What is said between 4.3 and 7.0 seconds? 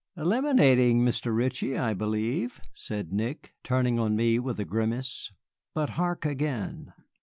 with a grimace. "But hark again!"